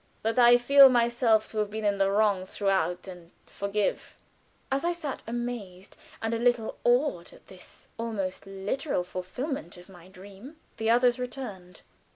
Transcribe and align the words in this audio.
"That 0.23 0.39
I 0.39 0.57
feel 0.57 0.89
myself 0.89 1.47
to 1.51 1.59
have 1.59 1.69
been 1.69 1.85
in 1.85 1.99
the 1.99 2.09
wrong 2.09 2.43
throughout 2.43 3.07
and 3.07 3.29
forgive." 3.45 4.15
As 4.71 4.83
I 4.83 4.93
sat, 4.93 5.21
amazed 5.27 5.95
and 6.23 6.33
a 6.33 6.39
little 6.39 6.79
awed 6.83 7.31
at 7.33 7.45
this 7.45 7.87
almost 7.99 8.47
literal 8.47 9.03
fulfillment 9.03 9.77
of 9.77 9.89
my 9.89 10.07
dream, 10.07 10.55
the 10.77 10.89
others 10.89 11.19
returned. 11.19 11.83